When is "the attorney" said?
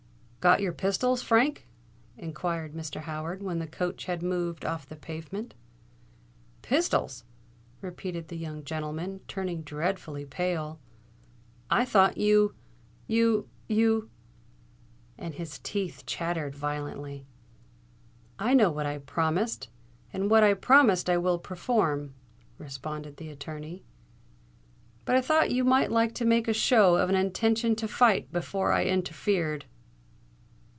23.17-23.83